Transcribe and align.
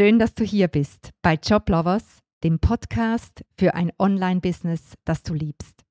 Schön, 0.00 0.18
dass 0.18 0.34
du 0.34 0.44
hier 0.44 0.68
bist 0.68 1.10
bei 1.20 1.34
Joblovers, 1.34 2.20
dem 2.42 2.58
Podcast 2.58 3.44
für 3.58 3.74
ein 3.74 3.92
Online-Business, 3.98 4.94
das 5.04 5.22
du 5.22 5.34
liebst. 5.34 5.82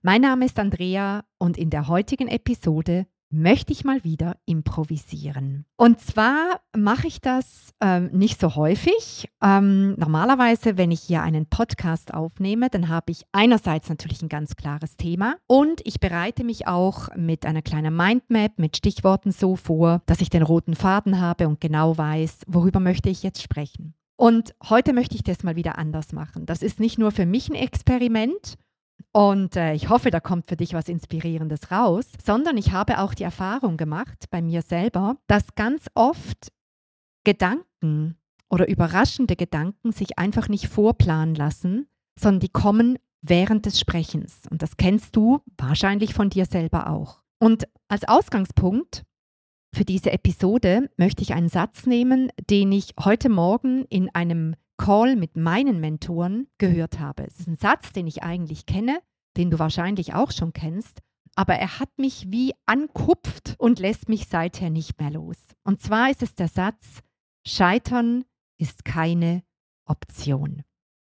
Mein 0.00 0.22
Name 0.22 0.46
ist 0.46 0.58
Andrea 0.58 1.22
und 1.36 1.58
in 1.58 1.68
der 1.68 1.86
heutigen 1.86 2.28
Episode 2.28 3.06
möchte 3.30 3.72
ich 3.72 3.84
mal 3.84 4.04
wieder 4.04 4.36
improvisieren. 4.46 5.64
Und 5.76 6.00
zwar 6.00 6.60
mache 6.76 7.06
ich 7.06 7.20
das 7.20 7.74
ähm, 7.80 8.10
nicht 8.12 8.40
so 8.40 8.54
häufig. 8.54 9.28
Ähm, 9.42 9.94
normalerweise, 9.98 10.76
wenn 10.76 10.90
ich 10.90 11.00
hier 11.00 11.22
einen 11.22 11.46
Podcast 11.46 12.14
aufnehme, 12.14 12.70
dann 12.70 12.88
habe 12.88 13.12
ich 13.12 13.24
einerseits 13.32 13.88
natürlich 13.88 14.22
ein 14.22 14.28
ganz 14.28 14.56
klares 14.56 14.96
Thema 14.96 15.36
und 15.46 15.80
ich 15.84 16.00
bereite 16.00 16.44
mich 16.44 16.66
auch 16.66 17.08
mit 17.16 17.44
einer 17.46 17.62
kleinen 17.62 17.94
Mindmap 17.94 18.58
mit 18.58 18.76
Stichworten 18.76 19.32
so 19.32 19.56
vor, 19.56 20.02
dass 20.06 20.20
ich 20.20 20.30
den 20.30 20.42
roten 20.42 20.74
Faden 20.74 21.20
habe 21.20 21.48
und 21.48 21.60
genau 21.60 21.96
weiß, 21.98 22.40
worüber 22.46 22.80
möchte 22.80 23.10
ich 23.10 23.22
jetzt 23.22 23.42
sprechen. 23.42 23.94
Und 24.16 24.54
heute 24.68 24.94
möchte 24.94 25.14
ich 25.14 25.22
das 25.22 25.42
mal 25.42 25.56
wieder 25.56 25.78
anders 25.78 26.12
machen. 26.12 26.46
Das 26.46 26.62
ist 26.62 26.80
nicht 26.80 26.98
nur 26.98 27.12
für 27.12 27.26
mich 27.26 27.50
ein 27.50 27.54
Experiment, 27.54 28.56
und 29.16 29.56
äh, 29.56 29.72
ich 29.72 29.88
hoffe, 29.88 30.10
da 30.10 30.20
kommt 30.20 30.46
für 30.46 30.58
dich 30.58 30.74
was 30.74 30.90
Inspirierendes 30.90 31.70
raus, 31.70 32.04
sondern 32.22 32.58
ich 32.58 32.72
habe 32.72 32.98
auch 32.98 33.14
die 33.14 33.22
Erfahrung 33.22 33.78
gemacht 33.78 34.26
bei 34.28 34.42
mir 34.42 34.60
selber, 34.60 35.16
dass 35.26 35.54
ganz 35.54 35.86
oft 35.94 36.52
Gedanken 37.24 38.18
oder 38.50 38.68
überraschende 38.68 39.34
Gedanken 39.34 39.92
sich 39.92 40.18
einfach 40.18 40.50
nicht 40.50 40.68
vorplanen 40.68 41.34
lassen, 41.34 41.86
sondern 42.20 42.40
die 42.40 42.50
kommen 42.50 42.98
während 43.22 43.64
des 43.64 43.80
Sprechens. 43.80 44.42
Und 44.50 44.60
das 44.60 44.76
kennst 44.76 45.16
du 45.16 45.40
wahrscheinlich 45.56 46.12
von 46.12 46.28
dir 46.28 46.44
selber 46.44 46.90
auch. 46.90 47.22
Und 47.38 47.66
als 47.88 48.06
Ausgangspunkt 48.06 49.06
für 49.74 49.86
diese 49.86 50.12
Episode 50.12 50.90
möchte 50.98 51.22
ich 51.22 51.32
einen 51.32 51.48
Satz 51.48 51.86
nehmen, 51.86 52.28
den 52.50 52.70
ich 52.70 52.92
heute 53.02 53.30
Morgen 53.30 53.86
in 53.86 54.14
einem 54.14 54.56
Call 54.76 55.16
mit 55.16 55.36
meinen 55.36 55.80
Mentoren 55.80 56.48
gehört 56.58 56.98
habe. 56.98 57.24
Es 57.26 57.40
ist 57.40 57.48
ein 57.48 57.56
Satz, 57.56 57.92
den 57.92 58.06
ich 58.06 58.22
eigentlich 58.22 58.66
kenne, 58.66 59.00
den 59.36 59.50
du 59.50 59.58
wahrscheinlich 59.58 60.14
auch 60.14 60.32
schon 60.32 60.52
kennst, 60.52 61.00
aber 61.34 61.54
er 61.54 61.78
hat 61.78 61.90
mich 61.98 62.30
wie 62.30 62.54
ankupft 62.64 63.54
und 63.58 63.78
lässt 63.78 64.08
mich 64.08 64.26
seither 64.26 64.70
nicht 64.70 64.98
mehr 64.98 65.10
los. 65.10 65.36
Und 65.64 65.80
zwar 65.80 66.10
ist 66.10 66.22
es 66.22 66.34
der 66.34 66.48
Satz, 66.48 67.02
Scheitern 67.46 68.24
ist 68.58 68.84
keine 68.84 69.42
Option. 69.86 70.62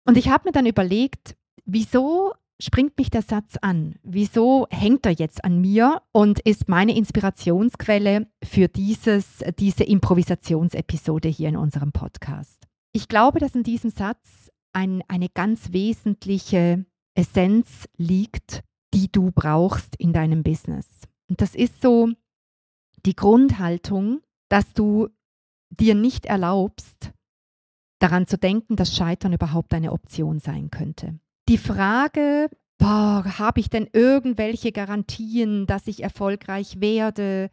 Und 0.06 0.16
ich 0.16 0.28
habe 0.28 0.48
mir 0.48 0.52
dann 0.52 0.66
überlegt, 0.66 1.36
wieso 1.64 2.32
springt 2.60 2.96
mich 2.98 3.10
der 3.10 3.22
Satz 3.22 3.56
an? 3.60 3.96
Wieso 4.02 4.66
hängt 4.70 5.06
er 5.06 5.12
jetzt 5.12 5.44
an 5.44 5.60
mir 5.60 6.02
und 6.12 6.40
ist 6.40 6.68
meine 6.68 6.96
Inspirationsquelle 6.96 8.26
für 8.42 8.68
dieses, 8.68 9.44
diese 9.58 9.84
Improvisationsepisode 9.84 11.28
hier 11.28 11.50
in 11.50 11.56
unserem 11.56 11.92
Podcast? 11.92 12.66
Ich 12.96 13.08
glaube, 13.08 13.40
dass 13.40 13.56
in 13.56 13.64
diesem 13.64 13.90
Satz 13.90 14.52
ein, 14.72 15.02
eine 15.08 15.28
ganz 15.28 15.72
wesentliche 15.72 16.86
Essenz 17.16 17.88
liegt, 17.96 18.62
die 18.94 19.10
du 19.10 19.32
brauchst 19.32 19.96
in 19.96 20.12
deinem 20.12 20.44
Business. 20.44 20.86
Und 21.28 21.40
das 21.40 21.56
ist 21.56 21.82
so 21.82 22.10
die 23.04 23.16
Grundhaltung, 23.16 24.20
dass 24.48 24.72
du 24.74 25.08
dir 25.70 25.96
nicht 25.96 26.26
erlaubst, 26.26 27.10
daran 27.98 28.28
zu 28.28 28.38
denken, 28.38 28.76
dass 28.76 28.94
Scheitern 28.94 29.32
überhaupt 29.32 29.74
eine 29.74 29.92
Option 29.92 30.38
sein 30.38 30.70
könnte. 30.70 31.18
Die 31.48 31.58
Frage, 31.58 32.48
habe 32.80 33.60
ich 33.60 33.70
denn 33.70 33.88
irgendwelche 33.92 34.70
Garantien, 34.70 35.66
dass 35.66 35.88
ich 35.88 36.02
erfolgreich 36.02 36.80
werde? 36.80 37.50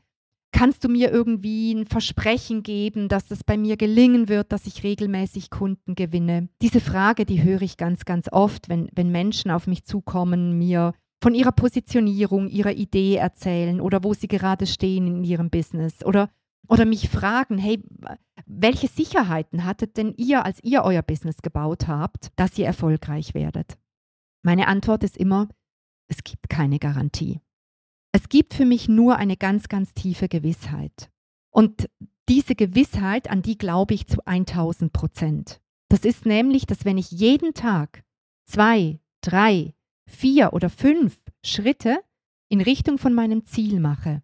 Kannst 0.61 0.83
du 0.83 0.89
mir 0.89 1.09
irgendwie 1.09 1.73
ein 1.73 1.87
Versprechen 1.87 2.61
geben, 2.61 3.07
dass 3.07 3.31
es 3.31 3.43
bei 3.43 3.57
mir 3.57 3.77
gelingen 3.77 4.29
wird, 4.29 4.51
dass 4.51 4.67
ich 4.67 4.83
regelmäßig 4.83 5.49
Kunden 5.49 5.95
gewinne? 5.95 6.49
Diese 6.61 6.79
Frage, 6.79 7.25
die 7.25 7.41
höre 7.41 7.63
ich 7.63 7.77
ganz, 7.77 8.05
ganz 8.05 8.31
oft, 8.31 8.69
wenn, 8.69 8.87
wenn 8.93 9.11
Menschen 9.11 9.49
auf 9.49 9.65
mich 9.65 9.85
zukommen, 9.85 10.59
mir 10.59 10.93
von 11.19 11.33
ihrer 11.33 11.51
Positionierung, 11.51 12.47
ihrer 12.47 12.73
Idee 12.73 13.15
erzählen 13.15 13.81
oder 13.81 14.03
wo 14.03 14.13
sie 14.13 14.27
gerade 14.27 14.67
stehen 14.67 15.07
in 15.07 15.23
ihrem 15.23 15.49
Business 15.49 16.05
oder, 16.05 16.29
oder 16.67 16.85
mich 16.85 17.09
fragen, 17.09 17.57
hey, 17.57 17.81
welche 18.45 18.87
Sicherheiten 18.87 19.65
hattet 19.65 19.97
denn 19.97 20.13
ihr, 20.15 20.45
als 20.45 20.63
ihr 20.63 20.83
euer 20.83 21.01
Business 21.01 21.37
gebaut 21.41 21.87
habt, 21.87 22.27
dass 22.35 22.55
ihr 22.59 22.67
erfolgreich 22.67 23.33
werdet? 23.33 23.79
Meine 24.43 24.67
Antwort 24.67 25.03
ist 25.03 25.17
immer, 25.17 25.49
es 26.07 26.23
gibt 26.23 26.49
keine 26.49 26.77
Garantie. 26.77 27.39
Es 28.11 28.29
gibt 28.29 28.53
für 28.53 28.65
mich 28.65 28.89
nur 28.89 29.15
eine 29.17 29.37
ganz, 29.37 29.69
ganz 29.69 29.93
tiefe 29.93 30.27
Gewissheit. 30.27 31.09
Und 31.49 31.89
diese 32.29 32.55
Gewissheit, 32.55 33.29
an 33.29 33.41
die 33.41 33.57
glaube 33.57 33.93
ich 33.93 34.07
zu 34.07 34.25
1000 34.25 34.91
Prozent. 34.93 35.61
Das 35.89 36.05
ist 36.05 36.25
nämlich, 36.25 36.65
dass 36.65 36.85
wenn 36.85 36.97
ich 36.97 37.11
jeden 37.11 37.53
Tag 37.53 38.03
zwei, 38.45 38.99
drei, 39.21 39.73
vier 40.07 40.53
oder 40.53 40.69
fünf 40.69 41.19
Schritte 41.43 41.99
in 42.49 42.61
Richtung 42.61 42.97
von 42.97 43.13
meinem 43.13 43.45
Ziel 43.45 43.79
mache, 43.79 44.21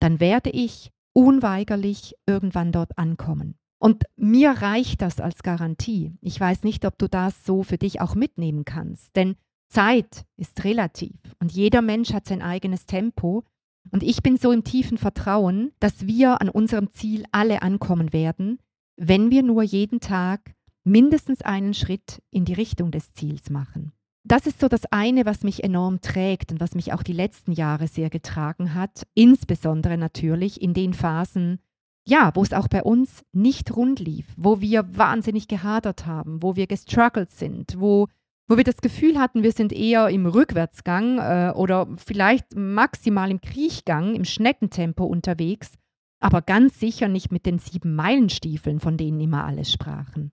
dann 0.00 0.20
werde 0.20 0.50
ich 0.50 0.92
unweigerlich 1.12 2.14
irgendwann 2.26 2.72
dort 2.72 2.98
ankommen. 2.98 3.58
Und 3.80 4.04
mir 4.16 4.50
reicht 4.50 5.02
das 5.02 5.20
als 5.20 5.42
Garantie. 5.42 6.12
Ich 6.20 6.38
weiß 6.38 6.64
nicht, 6.64 6.84
ob 6.84 6.98
du 6.98 7.08
das 7.08 7.44
so 7.44 7.62
für 7.62 7.78
dich 7.78 8.00
auch 8.00 8.14
mitnehmen 8.14 8.64
kannst, 8.64 9.14
denn 9.14 9.36
Zeit 9.68 10.24
ist 10.36 10.64
relativ 10.64 11.16
und 11.40 11.52
jeder 11.52 11.82
Mensch 11.82 12.12
hat 12.12 12.26
sein 12.26 12.42
eigenes 12.42 12.86
Tempo. 12.86 13.44
Und 13.90 14.02
ich 14.02 14.22
bin 14.22 14.36
so 14.36 14.52
im 14.52 14.64
tiefen 14.64 14.98
Vertrauen, 14.98 15.72
dass 15.80 16.06
wir 16.06 16.42
an 16.42 16.50
unserem 16.50 16.90
Ziel 16.90 17.24
alle 17.32 17.62
ankommen 17.62 18.12
werden, 18.12 18.58
wenn 18.96 19.30
wir 19.30 19.42
nur 19.42 19.62
jeden 19.62 20.00
Tag 20.00 20.54
mindestens 20.84 21.42
einen 21.42 21.74
Schritt 21.74 22.22
in 22.30 22.44
die 22.44 22.54
Richtung 22.54 22.90
des 22.90 23.12
Ziels 23.12 23.50
machen. 23.50 23.92
Das 24.24 24.46
ist 24.46 24.60
so 24.60 24.68
das 24.68 24.84
eine, 24.90 25.24
was 25.24 25.42
mich 25.42 25.64
enorm 25.64 26.00
trägt 26.00 26.52
und 26.52 26.60
was 26.60 26.74
mich 26.74 26.92
auch 26.92 27.02
die 27.02 27.14
letzten 27.14 27.52
Jahre 27.52 27.88
sehr 27.88 28.10
getragen 28.10 28.74
hat, 28.74 29.06
insbesondere 29.14 29.96
natürlich 29.96 30.60
in 30.60 30.74
den 30.74 30.92
Phasen, 30.92 31.60
ja, 32.06 32.30
wo 32.34 32.42
es 32.42 32.52
auch 32.52 32.68
bei 32.68 32.82
uns 32.82 33.22
nicht 33.32 33.74
rund 33.74 34.00
lief, 34.00 34.26
wo 34.36 34.60
wir 34.60 34.96
wahnsinnig 34.96 35.48
gehadert 35.48 36.06
haben, 36.06 36.42
wo 36.42 36.56
wir 36.56 36.66
gestruggelt 36.66 37.30
sind, 37.30 37.78
wo 37.78 38.08
wo 38.48 38.56
wir 38.56 38.64
das 38.64 38.78
Gefühl 38.78 39.18
hatten, 39.18 39.42
wir 39.42 39.52
sind 39.52 39.72
eher 39.72 40.08
im 40.08 40.26
Rückwärtsgang 40.26 41.18
äh, 41.18 41.52
oder 41.54 41.86
vielleicht 41.96 42.56
maximal 42.56 43.30
im 43.30 43.40
Kriechgang, 43.40 44.14
im 44.14 44.24
Schneckentempo 44.24 45.04
unterwegs, 45.04 45.74
aber 46.18 46.40
ganz 46.42 46.80
sicher 46.80 47.08
nicht 47.08 47.30
mit 47.30 47.44
den 47.44 47.58
sieben 47.58 47.94
Meilenstiefeln, 47.94 48.80
von 48.80 48.96
denen 48.96 49.20
immer 49.20 49.44
alle 49.44 49.64
sprachen. 49.64 50.32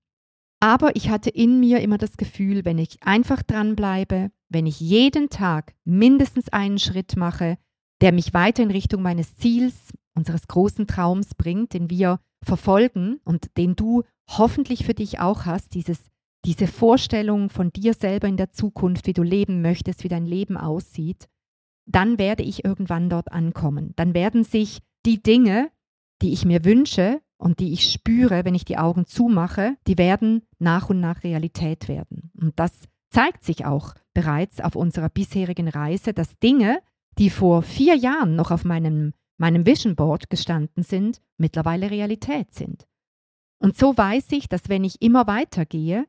Aber 0.62 0.96
ich 0.96 1.10
hatte 1.10 1.30
in 1.30 1.60
mir 1.60 1.82
immer 1.82 1.98
das 1.98 2.18
Gefühl, 2.18 2.64
wenn 2.64 2.78
ich 2.78 3.04
einfach 3.04 3.44
dranbleibe, 3.44 4.32
wenn 4.50 4.66
ich 4.66 4.80
jeden 4.80 5.30
Tag 5.30 5.76
mindestens 5.84 6.50
einen 6.50 6.80
Schritt 6.80 7.18
mache, 7.18 7.58
der 8.02 8.14
mich 8.14 8.34
weiter 8.34 8.64
in 8.64 8.72
Richtung 8.72 9.02
meines 9.02 9.36
Ziels, 9.36 9.94
unseres 10.16 10.48
großen 10.48 10.88
Traums 10.88 11.36
bringt, 11.36 11.74
den 11.74 11.90
wir 11.90 12.20
verfolgen 12.42 13.20
und 13.26 13.58
den 13.58 13.76
du 13.76 14.04
hoffentlich 14.30 14.86
für 14.86 14.94
dich 14.94 15.20
auch 15.20 15.46
hast, 15.46 15.74
dieses 15.74 16.10
diese 16.46 16.68
Vorstellung 16.68 17.50
von 17.50 17.72
dir 17.72 17.94
selber 17.94 18.28
in 18.28 18.38
der 18.38 18.52
Zukunft, 18.52 19.08
wie 19.08 19.14
du 19.14 19.24
leben 19.24 19.62
möchtest, 19.62 20.04
wie 20.04 20.10
dein 20.10 20.26
Leben 20.26 20.58
aussieht, 20.58 21.28
dann 21.88 22.18
werde 22.20 22.44
ich 22.44 22.64
irgendwann 22.64 23.10
dort 23.10 23.32
ankommen. 23.32 23.94
Dann 23.96 24.14
werden 24.14 24.44
sich 24.44 24.80
die 25.06 25.22
Dinge, 25.22 25.72
die 26.22 26.34
ich 26.34 26.46
mir 26.46 26.64
wünsche 26.64 27.22
und 27.38 27.60
die 27.60 27.74
ich 27.74 27.92
spüre, 27.92 28.46
wenn 28.46 28.56
ich 28.56 28.66
die 28.66 28.78
Augen 28.78 29.06
zumache, 29.06 29.76
die 29.88 29.98
werden 29.98 30.44
nach 30.60 30.90
und 30.90 31.00
nach 31.00 31.24
Realität 31.24 31.88
werden. 31.88 32.32
Und 32.40 32.60
das 32.60 32.72
zeigt 33.10 33.44
sich 33.44 33.66
auch 33.66 33.94
bereits 34.14 34.62
auf 34.62 34.76
unserer 34.76 35.10
bisherigen 35.10 35.68
Reise, 35.68 36.14
dass 36.14 36.40
Dinge, 36.40 36.80
die 37.18 37.30
vor 37.30 37.62
vier 37.62 37.96
Jahren 37.96 38.36
noch 38.36 38.52
auf 38.52 38.66
meinem, 38.66 39.14
meinem 39.38 39.66
Vision 39.66 39.96
Board 39.96 40.30
gestanden 40.30 40.84
sind, 40.84 41.22
mittlerweile 41.38 41.92
Realität 41.92 42.54
sind. 42.54 42.88
Und 43.60 43.78
so 43.78 43.98
weiß 43.98 44.32
ich, 44.32 44.48
dass 44.48 44.70
wenn 44.70 44.84
ich 44.84 45.02
immer 45.02 45.28
weitergehe, 45.28 46.06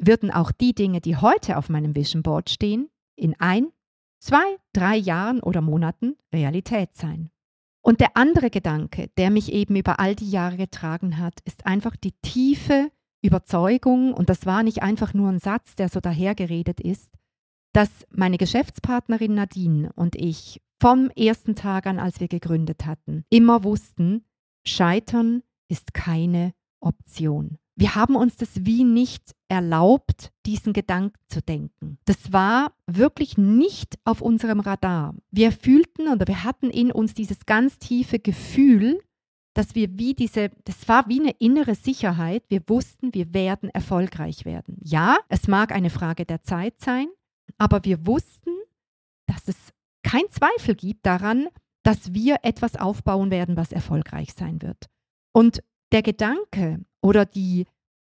würden 0.00 0.30
auch 0.30 0.50
die 0.50 0.74
Dinge, 0.74 1.00
die 1.00 1.16
heute 1.16 1.56
auf 1.56 1.68
meinem 1.68 1.94
Vision 1.94 2.22
Board 2.22 2.50
stehen, 2.50 2.88
in 3.16 3.34
ein, 3.38 3.68
zwei, 4.18 4.56
drei 4.72 4.96
Jahren 4.96 5.40
oder 5.40 5.60
Monaten 5.60 6.16
Realität 6.32 6.96
sein. 6.96 7.30
Und 7.82 8.00
der 8.00 8.16
andere 8.16 8.50
Gedanke, 8.50 9.08
der 9.16 9.30
mich 9.30 9.52
eben 9.52 9.76
über 9.76 10.00
all 10.00 10.14
die 10.14 10.30
Jahre 10.30 10.56
getragen 10.56 11.18
hat, 11.18 11.40
ist 11.44 11.66
einfach 11.66 11.96
die 11.96 12.12
tiefe 12.22 12.90
Überzeugung, 13.22 14.14
und 14.14 14.30
das 14.30 14.46
war 14.46 14.62
nicht 14.62 14.82
einfach 14.82 15.14
nur 15.14 15.28
ein 15.28 15.38
Satz, 15.38 15.76
der 15.76 15.88
so 15.88 16.00
dahergeredet 16.00 16.80
ist, 16.80 17.12
dass 17.72 18.06
meine 18.10 18.38
Geschäftspartnerin 18.38 19.34
Nadine 19.34 19.92
und 19.94 20.16
ich 20.16 20.60
vom 20.80 21.10
ersten 21.10 21.54
Tag 21.54 21.86
an, 21.86 21.98
als 21.98 22.20
wir 22.20 22.28
gegründet 22.28 22.86
hatten, 22.86 23.24
immer 23.28 23.62
wussten, 23.64 24.24
Scheitern 24.66 25.42
ist 25.68 25.94
keine 25.94 26.52
Option 26.80 27.59
wir 27.80 27.94
haben 27.94 28.14
uns 28.14 28.36
das 28.36 28.66
wie 28.66 28.84
nicht 28.84 29.34
erlaubt, 29.48 30.32
diesen 30.44 30.74
Gedanken 30.74 31.18
zu 31.28 31.40
denken. 31.40 31.96
Das 32.04 32.30
war 32.30 32.74
wirklich 32.86 33.38
nicht 33.38 33.98
auf 34.04 34.20
unserem 34.20 34.60
Radar. 34.60 35.14
Wir 35.30 35.50
fühlten 35.50 36.08
oder 36.08 36.28
wir 36.28 36.44
hatten 36.44 36.68
in 36.68 36.92
uns 36.92 37.14
dieses 37.14 37.46
ganz 37.46 37.78
tiefe 37.78 38.18
Gefühl, 38.18 39.00
dass 39.54 39.74
wir 39.74 39.98
wie 39.98 40.12
diese, 40.12 40.50
das 40.64 40.88
war 40.88 41.08
wie 41.08 41.20
eine 41.20 41.34
innere 41.38 41.74
Sicherheit. 41.74 42.44
Wir 42.50 42.60
wussten, 42.66 43.14
wir 43.14 43.32
werden 43.32 43.70
erfolgreich 43.70 44.44
werden. 44.44 44.76
Ja, 44.82 45.16
es 45.30 45.48
mag 45.48 45.72
eine 45.72 45.88
Frage 45.88 46.26
der 46.26 46.42
Zeit 46.42 46.78
sein, 46.82 47.06
aber 47.56 47.82
wir 47.84 48.06
wussten, 48.06 48.50
dass 49.26 49.48
es 49.48 49.56
kein 50.02 50.28
Zweifel 50.28 50.74
gibt 50.74 51.06
daran, 51.06 51.48
dass 51.82 52.12
wir 52.12 52.40
etwas 52.42 52.76
aufbauen 52.76 53.30
werden, 53.30 53.56
was 53.56 53.72
erfolgreich 53.72 54.34
sein 54.34 54.60
wird. 54.60 54.90
Und 55.32 55.62
der 55.92 56.02
Gedanke 56.02 56.84
oder 57.02 57.24
die, 57.24 57.66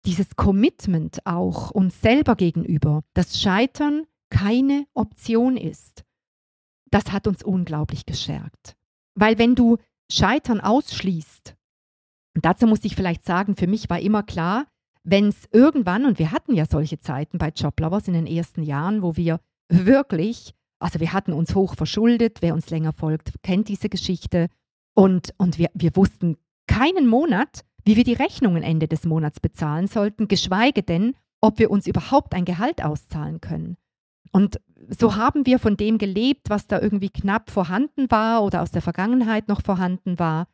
dieses 0.04 0.36
Commitment 0.36 1.24
auch 1.26 1.70
uns 1.70 2.00
selber 2.00 2.36
gegenüber, 2.36 3.02
dass 3.14 3.40
Scheitern 3.40 4.06
keine 4.30 4.86
Option 4.94 5.56
ist, 5.56 6.04
das 6.90 7.12
hat 7.12 7.26
uns 7.26 7.42
unglaublich 7.42 8.06
gestärkt. 8.06 8.76
Weil 9.14 9.38
wenn 9.38 9.54
du 9.54 9.78
Scheitern 10.10 10.60
ausschließt, 10.60 11.54
und 12.34 12.44
dazu 12.44 12.66
muss 12.66 12.84
ich 12.84 12.94
vielleicht 12.94 13.24
sagen, 13.24 13.56
für 13.56 13.66
mich 13.66 13.90
war 13.90 14.00
immer 14.00 14.22
klar, 14.22 14.66
wenn 15.02 15.28
es 15.28 15.48
irgendwann, 15.52 16.04
und 16.04 16.18
wir 16.18 16.32
hatten 16.32 16.54
ja 16.54 16.66
solche 16.66 16.98
Zeiten 16.98 17.38
bei 17.38 17.48
Joblovers 17.48 18.08
in 18.08 18.14
den 18.14 18.26
ersten 18.26 18.62
Jahren, 18.62 19.02
wo 19.02 19.16
wir 19.16 19.40
wirklich, 19.68 20.54
also 20.78 21.00
wir 21.00 21.12
hatten 21.12 21.32
uns 21.32 21.54
hoch 21.54 21.74
verschuldet, 21.74 22.38
wer 22.40 22.54
uns 22.54 22.70
länger 22.70 22.92
folgt, 22.92 23.32
kennt 23.42 23.68
diese 23.68 23.88
Geschichte, 23.88 24.48
und, 24.94 25.32
und 25.38 25.58
wir, 25.58 25.70
wir 25.74 25.94
wussten 25.94 26.36
keinen 26.78 27.06
Monat, 27.06 27.64
wie 27.84 27.96
wir 27.96 28.04
die 28.04 28.12
Rechnungen 28.12 28.62
Ende 28.62 28.86
des 28.86 29.04
Monats 29.04 29.40
bezahlen 29.40 29.88
sollten, 29.88 30.28
geschweige 30.28 30.82
denn, 30.82 31.14
ob 31.40 31.58
wir 31.58 31.70
uns 31.70 31.86
überhaupt 31.86 32.34
ein 32.34 32.44
Gehalt 32.44 32.84
auszahlen 32.84 33.40
können. 33.40 33.76
Und 34.30 34.60
so 34.88 35.16
haben 35.16 35.46
wir 35.46 35.58
von 35.58 35.76
dem 35.76 35.98
gelebt, 35.98 36.50
was 36.50 36.66
da 36.66 36.80
irgendwie 36.80 37.08
knapp 37.08 37.50
vorhanden 37.50 38.10
war 38.10 38.44
oder 38.44 38.62
aus 38.62 38.70
der 38.70 38.82
Vergangenheit 38.82 39.48
noch 39.48 39.62
vorhanden 39.62 40.18
war. 40.18 40.46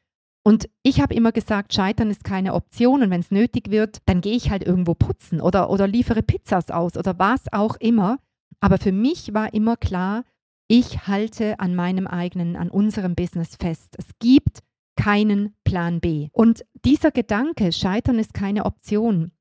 Und 0.46 0.68
ich 0.82 1.00
habe 1.00 1.14
immer 1.14 1.32
gesagt, 1.32 1.74
Scheitern 1.74 2.10
ist 2.10 2.24
keine 2.24 2.54
Option 2.54 3.02
und 3.02 3.10
wenn 3.10 3.20
es 3.20 3.30
nötig 3.30 3.70
wird, 3.70 3.98
dann 4.06 4.20
gehe 4.20 4.36
ich 4.36 4.50
halt 4.50 4.62
irgendwo 4.62 4.94
putzen 4.94 5.40
oder, 5.40 5.70
oder 5.70 5.88
liefere 5.88 6.22
Pizzas 6.22 6.70
aus 6.70 6.96
oder 6.96 7.18
was 7.18 7.52
auch 7.52 7.76
immer. 7.76 8.18
Aber 8.60 8.78
für 8.78 8.92
mich 8.92 9.34
war 9.34 9.52
immer 9.52 9.76
klar, 9.76 10.24
ich 10.68 11.06
halte 11.06 11.60
an 11.60 11.74
meinem 11.74 12.06
eigenen, 12.06 12.56
an 12.56 12.70
unserem 12.70 13.14
Business 13.14 13.56
fest. 13.56 13.94
Es 13.98 14.06
gibt 14.18 14.60
keinen 14.96 15.54
Plan 15.64 16.00
B. 16.00 16.28
Und 16.32 16.64
dieser 16.84 17.10
Gedanke, 17.10 17.72
Scheitern 17.72 18.18
ist 18.18 18.34
keine 18.34 18.64
Option, 18.64 19.32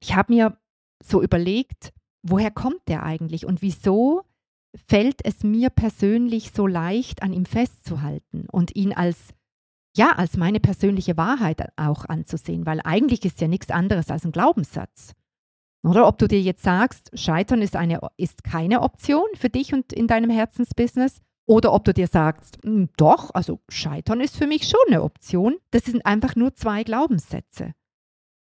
ich 0.00 0.14
habe 0.16 0.32
mir 0.32 0.58
so 1.02 1.22
überlegt, 1.22 1.92
woher 2.22 2.50
kommt 2.50 2.88
der 2.88 3.04
eigentlich 3.04 3.46
und 3.46 3.62
wieso 3.62 4.22
fällt 4.88 5.24
es 5.24 5.44
mir 5.44 5.70
persönlich 5.70 6.52
so 6.52 6.66
leicht, 6.66 7.22
an 7.22 7.32
ihm 7.32 7.44
festzuhalten 7.44 8.46
und 8.50 8.74
ihn 8.74 8.92
als 8.92 9.34
ja, 9.94 10.12
als 10.12 10.38
meine 10.38 10.58
persönliche 10.58 11.18
Wahrheit 11.18 11.68
auch 11.76 12.06
anzusehen, 12.06 12.64
weil 12.64 12.80
eigentlich 12.82 13.24
ist 13.24 13.42
ja 13.42 13.48
nichts 13.48 13.70
anderes 13.70 14.10
als 14.10 14.24
ein 14.24 14.32
Glaubenssatz. 14.32 15.12
Oder 15.84 16.06
ob 16.06 16.18
du 16.18 16.28
dir 16.28 16.40
jetzt 16.40 16.62
sagst, 16.62 17.10
Scheitern 17.12 17.60
ist, 17.60 17.76
eine, 17.76 18.00
ist 18.16 18.44
keine 18.44 18.80
Option 18.80 19.26
für 19.34 19.50
dich 19.50 19.74
und 19.74 19.92
in 19.92 20.06
deinem 20.06 20.30
Herzensbusiness, 20.30 21.20
oder 21.46 21.72
ob 21.72 21.84
du 21.84 21.92
dir 21.92 22.06
sagst, 22.06 22.58
hm, 22.62 22.88
doch, 22.96 23.30
also 23.34 23.60
Scheitern 23.68 24.20
ist 24.20 24.36
für 24.36 24.46
mich 24.46 24.68
schon 24.68 24.80
eine 24.88 25.02
Option. 25.02 25.56
Das 25.70 25.84
sind 25.84 26.06
einfach 26.06 26.36
nur 26.36 26.54
zwei 26.54 26.84
Glaubenssätze. 26.84 27.74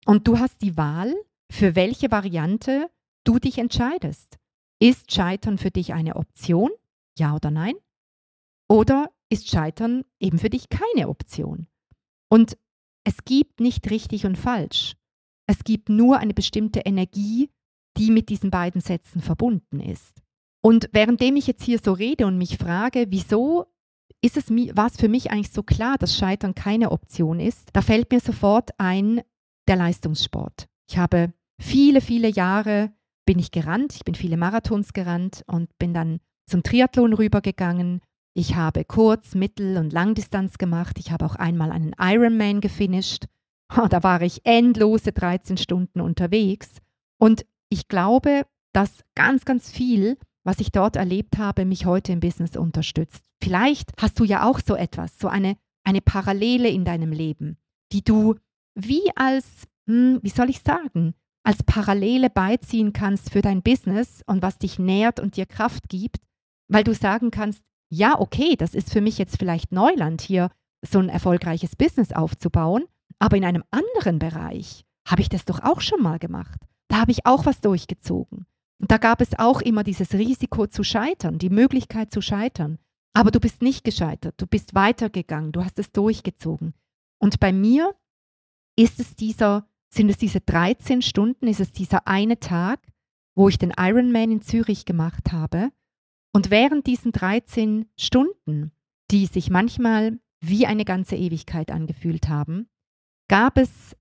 Und 0.06 0.26
du 0.26 0.38
hast 0.38 0.62
die 0.62 0.76
Wahl, 0.76 1.14
für 1.50 1.74
welche 1.74 2.10
Variante 2.10 2.90
du 3.24 3.38
dich 3.38 3.58
entscheidest. 3.58 4.38
Ist 4.80 5.12
Scheitern 5.12 5.58
für 5.58 5.70
dich 5.70 5.94
eine 5.94 6.16
Option? 6.16 6.70
Ja 7.18 7.34
oder 7.34 7.50
nein? 7.50 7.74
Oder 8.68 9.10
ist 9.30 9.48
Scheitern 9.48 10.04
eben 10.20 10.38
für 10.38 10.50
dich 10.50 10.68
keine 10.68 11.08
Option? 11.08 11.66
Und 12.28 12.56
es 13.04 13.24
gibt 13.24 13.60
nicht 13.60 13.90
richtig 13.90 14.26
und 14.26 14.36
falsch. 14.36 14.96
Es 15.46 15.64
gibt 15.64 15.88
nur 15.88 16.18
eine 16.18 16.34
bestimmte 16.34 16.80
Energie, 16.80 17.50
die 17.96 18.10
mit 18.10 18.28
diesen 18.28 18.50
beiden 18.50 18.80
Sätzen 18.80 19.20
verbunden 19.20 19.80
ist. 19.80 20.20
Und 20.66 20.88
währenddem 20.90 21.36
ich 21.36 21.46
jetzt 21.46 21.62
hier 21.62 21.78
so 21.78 21.92
rede 21.92 22.26
und 22.26 22.38
mich 22.38 22.58
frage, 22.58 23.06
wieso 23.10 23.66
ist 24.20 24.36
es 24.36 24.50
war 24.50 24.88
es 24.88 24.96
für 24.96 25.06
mich 25.08 25.30
eigentlich 25.30 25.52
so 25.52 25.62
klar, 25.62 25.96
dass 25.96 26.16
Scheitern 26.16 26.56
keine 26.56 26.90
Option 26.90 27.38
ist, 27.38 27.68
da 27.72 27.82
fällt 27.82 28.10
mir 28.10 28.18
sofort 28.18 28.70
ein 28.76 29.20
der 29.68 29.76
Leistungssport. 29.76 30.66
Ich 30.90 30.98
habe 30.98 31.32
viele, 31.60 32.00
viele 32.00 32.26
Jahre 32.26 32.90
bin 33.26 33.38
ich 33.38 33.52
gerannt. 33.52 33.94
Ich 33.94 34.04
bin 34.04 34.16
viele 34.16 34.36
Marathons 34.36 34.92
gerannt 34.92 35.44
und 35.46 35.70
bin 35.78 35.94
dann 35.94 36.18
zum 36.50 36.64
Triathlon 36.64 37.12
rübergegangen. 37.12 38.00
Ich 38.34 38.56
habe 38.56 38.84
Kurz-, 38.84 39.36
Mittel- 39.36 39.76
und 39.76 39.92
Langdistanz 39.92 40.58
gemacht. 40.58 40.98
Ich 40.98 41.12
habe 41.12 41.26
auch 41.26 41.36
einmal 41.36 41.70
einen 41.70 41.94
Ironman 41.96 42.60
gefinisht. 42.60 43.26
Da 43.68 44.02
war 44.02 44.20
ich 44.20 44.40
endlose 44.44 45.12
13 45.12 45.58
Stunden 45.58 46.00
unterwegs. 46.00 46.78
Und 47.18 47.46
ich 47.68 47.86
glaube, 47.86 48.46
dass 48.72 49.04
ganz, 49.14 49.44
ganz 49.44 49.70
viel, 49.70 50.18
was 50.46 50.60
ich 50.60 50.70
dort 50.70 50.94
erlebt 50.94 51.38
habe, 51.38 51.64
mich 51.64 51.86
heute 51.86 52.12
im 52.12 52.20
Business 52.20 52.56
unterstützt. 52.56 53.24
Vielleicht 53.42 53.90
hast 54.00 54.20
du 54.20 54.24
ja 54.24 54.48
auch 54.48 54.60
so 54.60 54.76
etwas, 54.76 55.18
so 55.18 55.26
eine, 55.26 55.56
eine 55.84 56.00
Parallele 56.00 56.68
in 56.68 56.84
deinem 56.84 57.10
Leben, 57.10 57.58
die 57.92 58.04
du 58.04 58.36
wie 58.76 59.10
als, 59.16 59.64
hm, 59.88 60.20
wie 60.22 60.30
soll 60.30 60.48
ich 60.48 60.60
sagen, 60.60 61.14
als 61.42 61.64
Parallele 61.64 62.30
beiziehen 62.30 62.92
kannst 62.92 63.30
für 63.30 63.42
dein 63.42 63.62
Business 63.62 64.22
und 64.26 64.40
was 64.40 64.58
dich 64.58 64.78
nährt 64.78 65.18
und 65.18 65.36
dir 65.36 65.46
Kraft 65.46 65.88
gibt, 65.88 66.18
weil 66.68 66.84
du 66.84 66.94
sagen 66.94 67.32
kannst, 67.32 67.62
ja, 67.88 68.18
okay, 68.18 68.54
das 68.56 68.74
ist 68.74 68.92
für 68.92 69.00
mich 69.00 69.18
jetzt 69.18 69.38
vielleicht 69.38 69.72
Neuland 69.72 70.20
hier, 70.20 70.50
so 70.82 71.00
ein 71.00 71.08
erfolgreiches 71.08 71.74
Business 71.74 72.12
aufzubauen, 72.12 72.84
aber 73.18 73.36
in 73.36 73.44
einem 73.44 73.64
anderen 73.72 74.20
Bereich 74.20 74.84
habe 75.08 75.22
ich 75.22 75.28
das 75.28 75.44
doch 75.44 75.60
auch 75.64 75.80
schon 75.80 76.02
mal 76.02 76.20
gemacht. 76.20 76.60
Da 76.88 77.00
habe 77.00 77.10
ich 77.10 77.26
auch 77.26 77.46
was 77.46 77.60
durchgezogen. 77.60 78.46
Da 78.78 78.98
gab 78.98 79.20
es 79.20 79.38
auch 79.38 79.60
immer 79.60 79.84
dieses 79.84 80.12
Risiko 80.12 80.66
zu 80.66 80.84
scheitern, 80.84 81.38
die 81.38 81.50
Möglichkeit 81.50 82.12
zu 82.12 82.20
scheitern. 82.20 82.78
Aber 83.14 83.30
du 83.30 83.40
bist 83.40 83.62
nicht 83.62 83.84
gescheitert, 83.84 84.34
du 84.38 84.46
bist 84.46 84.74
weitergegangen, 84.74 85.52
du 85.52 85.64
hast 85.64 85.78
es 85.78 85.90
durchgezogen. 85.92 86.74
Und 87.18 87.40
bei 87.40 87.52
mir 87.52 87.94
ist 88.76 89.00
es 89.00 89.16
dieser 89.16 89.66
sind 89.88 90.10
es 90.10 90.18
diese 90.18 90.40
13 90.40 91.02
Stunden, 91.02 91.46
ist 91.46 91.60
es 91.60 91.72
dieser 91.72 92.06
eine 92.06 92.38
Tag, 92.38 92.80
wo 93.34 93.48
ich 93.48 93.58
den 93.58 93.72
Ironman 93.76 94.30
in 94.30 94.42
Zürich 94.42 94.84
gemacht 94.84 95.32
habe. 95.32 95.70
Und 96.32 96.50
während 96.50 96.86
diesen 96.86 97.12
13 97.12 97.86
Stunden, 97.96 98.72
die 99.10 99.26
sich 99.26 99.50
manchmal 99.50 100.18
wie 100.40 100.66
eine 100.66 100.84
ganze 100.84 101.16
Ewigkeit 101.16 101.70
angefühlt 101.70 102.28
haben, 102.28 102.68
gab 103.28 103.58
es, 103.58 103.96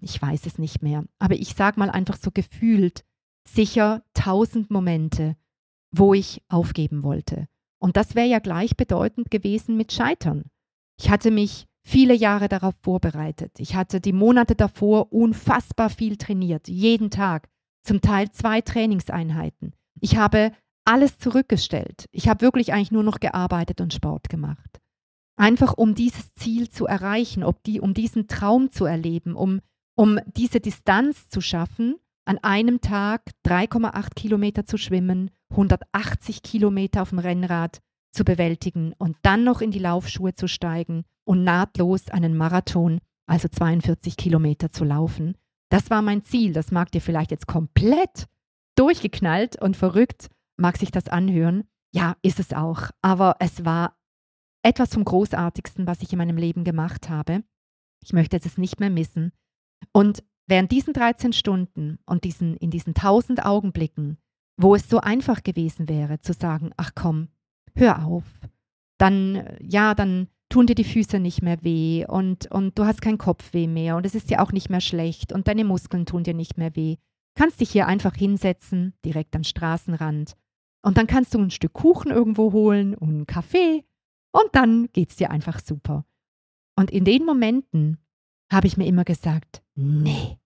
ich 0.00 0.20
weiß 0.20 0.46
es 0.46 0.58
nicht 0.58 0.82
mehr, 0.82 1.04
aber 1.18 1.34
ich 1.34 1.54
sage 1.54 1.78
mal 1.78 1.90
einfach 1.90 2.16
so 2.16 2.30
gefühlt, 2.30 3.04
sicher 3.54 4.02
tausend 4.14 4.70
Momente, 4.70 5.36
wo 5.90 6.14
ich 6.14 6.42
aufgeben 6.48 7.02
wollte. 7.02 7.48
Und 7.80 7.96
das 7.96 8.14
wäre 8.14 8.28
ja 8.28 8.38
gleichbedeutend 8.38 9.30
gewesen 9.30 9.76
mit 9.76 9.92
Scheitern. 9.92 10.44
Ich 10.98 11.10
hatte 11.10 11.30
mich 11.30 11.66
viele 11.84 12.14
Jahre 12.14 12.48
darauf 12.48 12.74
vorbereitet. 12.82 13.52
Ich 13.58 13.74
hatte 13.74 14.00
die 14.00 14.12
Monate 14.12 14.54
davor 14.54 15.12
unfassbar 15.12 15.90
viel 15.90 16.16
trainiert, 16.16 16.68
jeden 16.68 17.10
Tag, 17.10 17.48
zum 17.82 18.00
Teil 18.00 18.30
zwei 18.30 18.60
Trainingseinheiten. 18.60 19.74
Ich 20.00 20.16
habe 20.16 20.52
alles 20.84 21.18
zurückgestellt. 21.18 22.06
Ich 22.12 22.28
habe 22.28 22.40
wirklich 22.40 22.72
eigentlich 22.72 22.90
nur 22.90 23.02
noch 23.02 23.20
gearbeitet 23.20 23.80
und 23.80 23.94
Sport 23.94 24.28
gemacht. 24.28 24.80
Einfach 25.36 25.74
um 25.74 25.94
dieses 25.94 26.34
Ziel 26.34 26.68
zu 26.68 26.86
erreichen, 26.86 27.44
die, 27.64 27.80
um 27.80 27.94
diesen 27.94 28.26
Traum 28.26 28.70
zu 28.70 28.84
erleben, 28.84 29.34
um, 29.36 29.60
um 29.96 30.18
diese 30.26 30.60
Distanz 30.60 31.28
zu 31.28 31.40
schaffen, 31.40 31.96
an 32.28 32.38
einem 32.42 32.82
Tag 32.82 33.22
3,8 33.46 34.14
Kilometer 34.14 34.66
zu 34.66 34.76
schwimmen, 34.76 35.30
180 35.50 36.42
Kilometer 36.42 37.00
auf 37.00 37.08
dem 37.08 37.20
Rennrad 37.20 37.80
zu 38.12 38.22
bewältigen 38.22 38.92
und 38.98 39.16
dann 39.22 39.44
noch 39.44 39.62
in 39.62 39.70
die 39.70 39.78
Laufschuhe 39.78 40.34
zu 40.34 40.46
steigen 40.46 41.04
und 41.24 41.42
nahtlos 41.42 42.10
einen 42.10 42.36
Marathon, 42.36 43.00
also 43.26 43.48
42 43.48 44.18
Kilometer 44.18 44.70
zu 44.70 44.84
laufen. 44.84 45.38
Das 45.70 45.88
war 45.88 46.02
mein 46.02 46.22
Ziel. 46.22 46.52
Das 46.52 46.70
mag 46.70 46.92
dir 46.92 47.00
vielleicht 47.00 47.30
jetzt 47.30 47.46
komplett 47.46 48.26
durchgeknallt 48.76 49.60
und 49.60 49.76
verrückt, 49.76 50.28
mag 50.58 50.76
sich 50.76 50.90
das 50.90 51.08
anhören. 51.08 51.64
Ja, 51.94 52.16
ist 52.20 52.40
es 52.40 52.52
auch. 52.52 52.90
Aber 53.00 53.36
es 53.40 53.64
war 53.64 53.96
etwas 54.62 54.92
vom 54.92 55.04
Großartigsten, 55.04 55.86
was 55.86 56.02
ich 56.02 56.12
in 56.12 56.18
meinem 56.18 56.36
Leben 56.36 56.64
gemacht 56.64 57.08
habe. 57.08 57.42
Ich 58.04 58.12
möchte 58.12 58.36
es 58.36 58.58
nicht 58.58 58.80
mehr 58.80 58.90
missen. 58.90 59.32
Und 59.92 60.22
während 60.48 60.72
diesen 60.72 60.92
13 60.92 61.32
Stunden 61.32 61.98
und 62.06 62.24
diesen, 62.24 62.56
in 62.56 62.70
diesen 62.70 62.94
1000 62.94 63.44
Augenblicken, 63.44 64.18
wo 64.56 64.74
es 64.74 64.88
so 64.88 65.00
einfach 65.00 65.42
gewesen 65.44 65.88
wäre, 65.88 66.20
zu 66.20 66.32
sagen, 66.32 66.72
ach 66.76 66.92
komm, 66.94 67.28
hör 67.74 68.04
auf, 68.04 68.24
dann, 68.98 69.56
ja, 69.60 69.94
dann 69.94 70.28
tun 70.48 70.66
dir 70.66 70.74
die 70.74 70.84
Füße 70.84 71.20
nicht 71.20 71.42
mehr 71.42 71.62
weh 71.62 72.04
und, 72.06 72.50
und 72.50 72.78
du 72.78 72.84
hast 72.84 73.02
kein 73.02 73.18
Kopfweh 73.18 73.66
mehr 73.66 73.96
und 73.96 74.06
es 74.06 74.14
ist 74.14 74.30
dir 74.30 74.42
auch 74.42 74.50
nicht 74.50 74.70
mehr 74.70 74.80
schlecht 74.80 75.32
und 75.32 75.46
deine 75.46 75.64
Muskeln 75.64 76.06
tun 76.06 76.24
dir 76.24 76.34
nicht 76.34 76.56
mehr 76.56 76.74
weh. 76.74 76.96
Kannst 77.34 77.60
dich 77.60 77.70
hier 77.70 77.86
einfach 77.86 78.16
hinsetzen, 78.16 78.94
direkt 79.04 79.36
am 79.36 79.44
Straßenrand. 79.44 80.34
Und 80.82 80.96
dann 80.96 81.06
kannst 81.06 81.34
du 81.34 81.38
ein 81.38 81.50
Stück 81.50 81.72
Kuchen 81.72 82.10
irgendwo 82.10 82.52
holen 82.52 82.94
und 82.94 83.10
einen 83.10 83.26
Kaffee 83.26 83.84
und 84.32 84.48
dann 84.52 84.88
geht's 84.92 85.16
dir 85.16 85.30
einfach 85.30 85.60
super. 85.60 86.04
Und 86.76 86.90
in 86.90 87.04
den 87.04 87.24
Momenten 87.24 87.98
habe 88.50 88.66
ich 88.66 88.76
mir 88.76 88.86
immer 88.86 89.04
gesagt, 89.04 89.62
nee, 89.74 90.38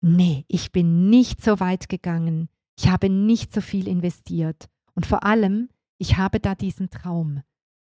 nee, 0.00 0.44
ich 0.48 0.72
bin 0.72 1.10
nicht 1.10 1.42
so 1.42 1.60
weit 1.60 1.88
gegangen, 1.88 2.48
ich 2.78 2.88
habe 2.88 3.08
nicht 3.08 3.52
so 3.52 3.60
viel 3.60 3.88
investiert. 3.88 4.68
Und 4.94 5.06
vor 5.06 5.24
allem, 5.24 5.68
ich 5.98 6.16
habe 6.16 6.40
da 6.40 6.54
diesen 6.54 6.90
Traum. 6.90 7.42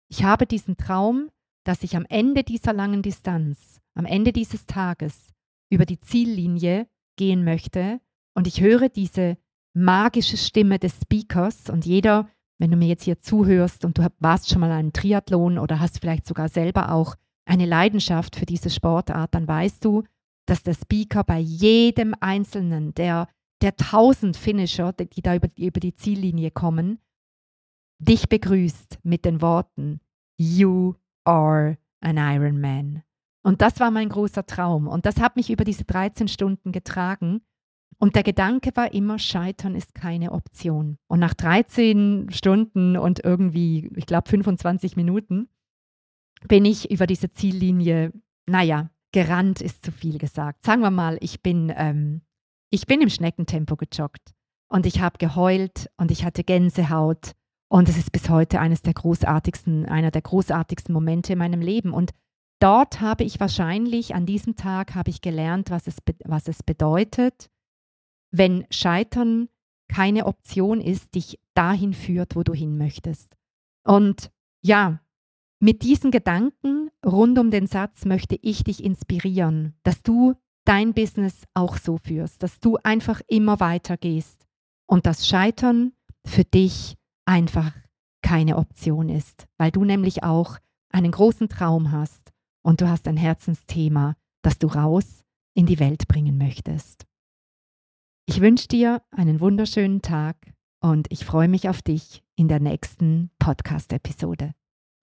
Ich 0.09 0.25
habe 0.25 0.47
diesen 0.47 0.76
Traum, 0.76 1.31
dass 1.65 1.83
ich 1.83 1.97
am 1.97 2.07
Ende 2.09 2.45
dieser 2.45 2.73
langen 2.73 3.03
Distanz, 3.03 3.81
am 3.95 4.05
Ende 4.05 4.33
dieses 4.33 4.67
Tages 4.67 5.33
über 5.71 5.85
die 5.85 6.00
Ziellinie 6.00 6.88
gehen 7.17 7.45
möchte 7.45 8.00
und 8.35 8.47
ich 8.47 8.61
höre 8.61 8.88
diese 8.88 9.37
magische 9.75 10.37
Stimme 10.37 10.79
des 10.79 10.95
Speakers 11.03 11.69
und 11.69 11.85
jeder, 11.85 12.29
wenn 12.59 12.71
du 12.71 12.76
mir 12.76 12.88
jetzt 12.88 13.05
hier 13.05 13.19
zuhörst 13.19 13.85
und 13.85 13.99
du 13.99 14.07
warst 14.21 14.49
schon 14.49 14.61
mal 14.61 14.71
einen 14.71 14.93
Triathlon 14.93 15.59
oder 15.59 15.81
hast 15.81 16.00
vielleicht 16.00 16.26
sogar 16.26 16.49
selber 16.49 16.93
auch 16.93 17.17
eine 17.47 17.65
Leidenschaft 17.65 18.37
für 18.37 18.47
diese 18.47 18.71
Sportart, 18.71 19.35
dann 19.35 19.49
weißt 19.49 19.85
du, 19.85 20.03
dass 20.47 20.62
der 20.62 20.75
Speaker 20.75 21.25
bei 21.25 21.38
jedem 21.38 22.15
einzelnen 22.21 22.93
der, 22.95 23.29
der 23.62 23.76
tausend 23.76 24.37
Finisher, 24.37 24.93
die 24.93 25.23
da 25.23 25.35
über, 25.35 25.49
über 25.57 25.81
die 25.81 25.95
Ziellinie 25.95 26.50
kommen, 26.50 26.99
dich 27.99 28.29
begrüßt 28.29 28.99
mit 29.03 29.25
den 29.25 29.41
Worten 29.41 30.00
You 30.38 30.95
are 31.25 31.79
an 32.00 32.19
Iron 32.19 32.61
Man. 32.61 33.03
Und 33.43 33.62
das 33.62 33.81
war 33.81 33.91
mein 33.91 34.09
großer 34.09 34.45
Traum. 34.45 34.88
Und 34.88 35.07
das 35.07 35.21
hat 35.21 35.37
mich 35.37 35.50
über 35.50 35.65
diese 35.65 35.85
13 35.85 36.29
Stunden 36.29 36.73
getragen. 36.73 37.43
Und 37.99 38.15
der 38.17 38.23
Gedanke 38.23 38.73
war 38.75 38.93
immer, 38.93 39.19
Scheitern 39.19 39.75
ist 39.75 39.95
keine 39.95 40.33
Option. 40.33 40.99
Und 41.07 41.21
nach 41.21 41.33
13 41.33 42.29
Stunden 42.31 42.97
und 42.97 43.25
irgendwie, 43.25 43.91
ich 43.97 44.07
glaube, 44.07 44.29
25 44.29 44.97
Minuten 44.97 45.49
bin 46.47 46.64
ich 46.64 46.90
über 46.90 47.07
diese 47.07 47.31
Ziellinie, 47.31 48.12
naja, 48.47 48.90
gerannt 49.12 49.61
ist 49.61 49.85
zu 49.85 49.93
viel 49.93 50.19
gesagt. 50.19 50.64
Sagen 50.64 50.83
wir 50.83 50.90
mal, 50.90 51.19
ich 51.21 51.43
bin, 51.43 51.73
ähm, 51.75 52.23
ich 52.71 52.87
bin 52.87 53.00
im 53.00 53.09
Schneckentempo 53.09 53.76
gejoggt 53.76 54.35
und 54.69 54.87
ich 54.87 55.00
habe 55.00 55.19
geheult 55.19 55.90
und 55.97 56.11
ich 56.11 56.25
hatte 56.25 56.45
Gänsehaut 56.45 57.33
und 57.69 57.88
es 57.88 57.97
ist 57.97 58.12
bis 58.12 58.28
heute 58.28 58.61
eines 58.61 58.83
der 58.83 58.95
großartigsten, 58.95 59.87
einer 59.87 60.11
der 60.11 60.23
großartigsten 60.23 60.93
Momente 60.93 61.33
in 61.33 61.38
meinem 61.38 61.61
Leben. 61.61 61.93
Und 61.93 62.12
dort 62.61 63.00
habe 63.00 63.25
ich 63.25 63.40
wahrscheinlich, 63.40 64.14
an 64.14 64.26
diesem 64.26 64.57
Tag 64.57 64.95
habe 64.95 65.11
ich 65.11 65.21
gelernt, 65.21 65.71
was 65.71 65.87
es, 65.87 65.97
was 66.25 66.49
es 66.49 66.62
bedeutet, 66.62 67.50
wenn 68.31 68.66
Scheitern 68.71 69.49
keine 69.88 70.26
Option 70.26 70.81
ist, 70.81 71.14
dich 71.14 71.38
dahin 71.55 71.95
führt, 71.95 72.37
wo 72.37 72.43
du 72.43 72.52
hin 72.52 72.76
möchtest. 72.76 73.37
Und 73.85 74.31
ja, 74.62 75.00
mit 75.59 75.83
diesen 75.83 76.11
Gedanken 76.11 76.91
rund 77.05 77.39
um 77.39 77.51
den 77.51 77.67
Satz 77.67 78.05
möchte 78.05 78.39
ich 78.43 78.65
dich 78.65 78.85
inspirieren, 78.85 79.75
dass 79.83 80.03
du 80.03 80.35
dein 80.65 80.93
Business 80.93 81.45
auch 81.55 81.77
so 81.79 81.97
führst, 81.97 82.43
dass 82.43 82.61
du 82.61 82.77
einfach 82.83 83.21
immer 83.29 83.61
weiter 83.61 83.97
gehst 83.97 84.47
und 84.87 85.07
das 85.07 85.27
Scheitern 85.27 85.93
für 86.27 86.45
dich 86.45 86.97
einfach 87.25 87.73
keine 88.23 88.57
Option 88.57 89.09
ist, 89.09 89.47
weil 89.57 89.71
du 89.71 89.85
nämlich 89.85 90.25
auch 90.25 90.59
einen 90.91 91.13
großen 91.13 91.49
Traum 91.49 91.93
hast 91.93 92.33
und 92.63 92.81
du 92.81 92.89
hast 92.89 93.07
ein 93.09 93.17
Herzensthema, 93.17 94.17
das 94.43 94.59
du 94.59 94.67
raus 94.67 95.25
in 95.55 95.67
die 95.67 95.79
Welt 95.79 96.09
bringen 96.09 96.37
möchtest. 96.37 97.07
Ich 98.27 98.41
wünsche 98.41 98.69
dir 98.69 99.03
einen 99.11 99.41
wunderschönen 99.41 100.03
Tag 100.03 100.53
und 100.81 101.07
ich 101.11 101.25
freue 101.25 101.49
mich 101.49 101.69
auf 101.69 101.81
dich 101.81 102.25
in 102.35 102.49
der 102.49 102.61
nächsten 102.61 103.31
Podcast-Episode. 103.39 104.53